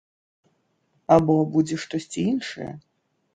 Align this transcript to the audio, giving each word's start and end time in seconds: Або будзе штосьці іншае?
Або 1.15 1.35
будзе 1.57 1.77
штосьці 1.85 2.21
іншае? 2.31 2.71